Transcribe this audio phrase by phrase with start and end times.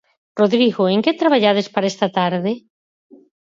[0.39, 2.51] Rodrigo, en que traballades para esta tarde?